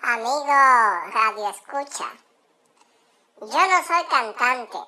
Amigo 0.00 0.46
Radio 0.46 1.48
Escucha, 1.50 2.12
yo 3.40 3.66
no 3.66 3.84
soy 3.84 4.04
cantante, 4.04 4.78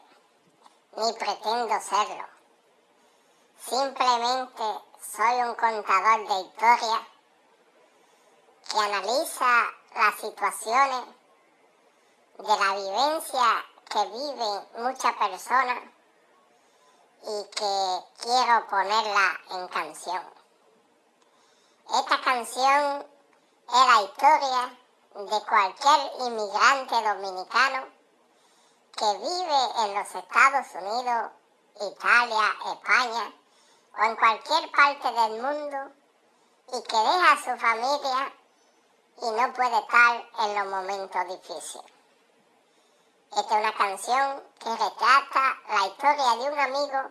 ni 0.97 1.13
pretendo 1.15 1.81
serlo. 1.81 2.25
Simplemente 3.59 4.63
soy 5.01 5.35
un 5.43 5.55
contador 5.57 6.29
de 6.29 6.41
historias 6.43 7.03
que 8.71 8.79
analiza 8.79 9.65
las 9.97 10.15
situaciones 10.15 11.05
de 12.39 12.57
la 12.57 12.75
vivencia 12.77 13.65
que 13.89 14.05
viven 14.07 14.69
muchas 14.79 15.13
personas 15.15 15.83
y 17.25 17.45
que 17.51 18.05
quiero 18.23 18.67
ponerla 18.69 19.41
en 19.51 19.69
canción. 19.69 20.23
Esta 21.99 22.21
canción 22.23 23.05
es 23.69 23.87
la 23.87 24.03
historia 24.03 24.80
de 25.15 25.45
cualquier 25.45 26.13
inmigrante 26.21 27.03
dominicano 27.03 27.87
que 28.97 29.19
vive 29.19 29.85
en 29.85 29.95
los 29.95 30.15
Estados 30.15 30.67
Unidos, 30.75 31.31
Italia, 31.81 32.57
España 32.73 33.35
o 33.99 34.05
en 34.05 34.17
cualquier 34.17 34.71
parte 34.71 35.13
del 35.13 35.43
mundo 35.43 35.93
y 36.69 36.83
que 36.83 36.97
deja 36.97 37.33
a 37.33 37.37
su 37.37 37.61
familia 37.61 38.33
y 39.23 39.31
no 39.31 39.53
puede 39.53 39.79
estar 39.79 40.25
en 40.41 40.55
los 40.55 40.67
momentos 40.67 41.27
difíciles. 41.27 41.93
Esta 43.37 43.55
es 43.55 43.61
una 43.61 43.75
canción 43.77 44.43
que 44.59 44.71
retrata 44.71 45.57
la 45.69 45.87
historia 45.87 46.37
de 46.37 46.53
un 46.53 46.59
amigo 46.59 47.11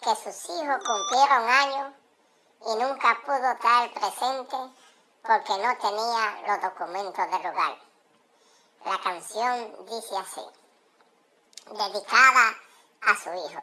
que 0.00 0.14
sus 0.16 0.50
hijos 0.50 0.84
cumplieron 0.84 1.48
años 1.48 1.94
y 2.66 2.74
nunca 2.76 3.20
pudo 3.24 3.52
estar 3.52 3.92
presente 3.92 4.56
porque 5.28 5.58
no 5.58 5.76
tenía 5.76 6.42
los 6.46 6.62
documentos 6.62 7.30
del 7.30 7.42
lugar. 7.42 7.78
La 8.86 8.98
canción 8.98 9.76
dice 9.84 10.16
así, 10.16 10.40
dedicada 11.66 12.54
a 13.02 13.14
su 13.14 13.28
hijo. 13.34 13.62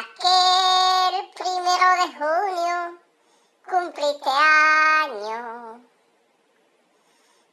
Aquel 0.00 1.30
primero 1.30 1.90
de 1.94 2.08
junio 2.18 2.98
cumpliste 3.70 4.30
años, 4.30 5.80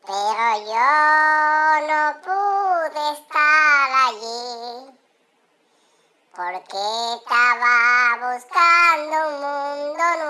pero 0.04 0.48
yo 0.66 1.88
no 1.90 2.22
pude 2.22 3.12
estar 3.12 3.92
allí 4.08 5.00
porque 6.36 6.82
estaba 7.18 8.34
buscando 8.34 9.16
un 9.28 9.34
mundo 9.42 10.04
nuevo 10.18 10.29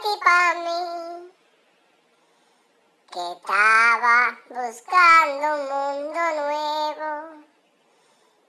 construir 0.00 0.18
para 0.20 0.54
mí. 0.60 1.32
Que 3.10 3.32
estaba 3.32 4.38
buscando 4.48 5.46
un 5.54 5.62
mundo 5.68 6.20
nuevo 6.36 7.10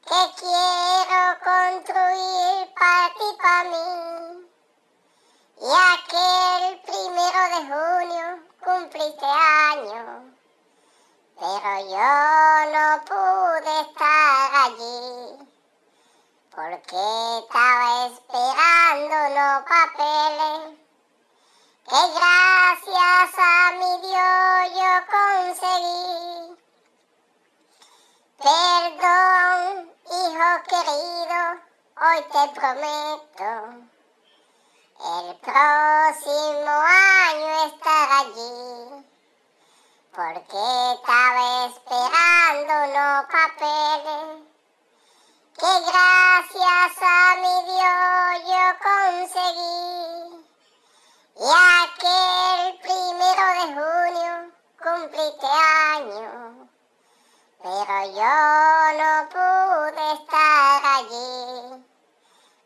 que 0.06 0.22
quiero 0.40 1.22
construir 1.44 2.74
para 2.78 3.08
ti, 3.14 3.28
para 3.42 3.64
mí. 3.70 4.48
Y 5.58 5.70
aquel 5.94 6.82
primero 6.82 7.42
de 7.54 7.62
junio 7.72 8.26
cumpliste 8.64 9.26
años, 9.26 10.24
pero 11.40 11.72
yo 11.90 12.12
no 12.72 12.86
pude 13.06 13.82
estar 13.82 14.56
allí 14.66 15.52
porque 16.54 17.40
estaba 17.40 18.06
esperando 18.08 19.16
los 19.30 19.64
papeles 19.64 20.82
que 21.92 21.98
gracias 21.98 23.32
a 23.38 23.72
mi 23.74 23.92
Dios 24.08 24.60
yo 24.80 24.94
conseguí. 25.12 26.56
Perdón, 28.38 29.92
hijo 30.06 30.50
querido, 30.72 31.40
hoy 32.00 32.20
te 32.32 32.44
prometo 32.58 33.50
el 35.04 35.36
próximo 35.42 36.72
año 36.72 37.66
estar 37.66 38.06
allí, 38.22 39.06
porque 40.16 40.62
estaba 40.94 41.46
esperando 41.66 42.74
los 42.96 43.26
papeles 43.26 44.28
que 45.58 45.72
gracias 45.92 46.94
a 47.02 47.36
mi 47.36 47.56
Dios 47.66 48.48
yo 48.48 48.64
conseguí. 48.80 50.02
Y 51.34 51.44
aquel 51.44 52.78
primero 52.82 53.44
de 53.58 53.66
junio 53.74 54.32
cumpliste 54.78 55.48
año, 55.48 56.70
pero 57.64 57.91
yo 58.06 58.94
no 58.98 59.30
pude 59.30 60.14
estar 60.14 60.86
allí, 60.98 61.86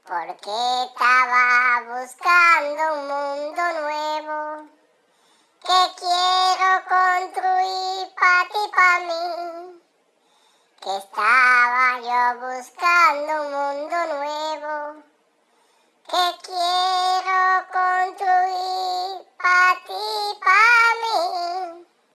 porque 0.08 0.84
estaba 0.86 1.82
buscando 1.82 2.94
un 2.94 3.08
mundo 3.08 3.62
nuevo 3.82 4.70
que 5.60 5.80
quiero 6.00 6.86
construir 6.88 8.16
para 8.16 8.50
ti, 8.50 8.62
para 8.74 9.00
mí. 9.00 9.82
Que 10.82 10.98
estaba 10.98 12.00
yo 12.00 12.40
buscando 12.40 13.32
un 13.42 13.52
mundo 13.52 13.98
nuevo 14.16 15.04